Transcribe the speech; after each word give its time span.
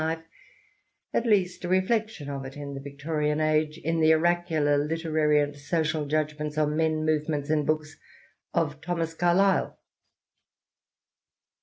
life, 0.01 0.25
at 1.13 1.27
least 1.27 1.63
a 1.63 1.67
reflection 1.67 2.27
of 2.27 2.43
it 2.43 2.57
in 2.57 2.73
the 2.73 2.79
Victorian 2.81 3.39
Age, 3.39 3.77
in 3.77 3.99
the 3.99 4.11
oracular 4.15 4.75
literary 4.75 5.39
and 5.39 5.55
social 5.55 6.07
judgments 6.07 6.57
on 6.57 6.75
men, 6.75 7.05
movements, 7.05 7.51
and 7.51 7.67
books 7.67 7.97
of 8.51 8.81
Thomas 8.81 9.13
Carlyle. 9.13 9.77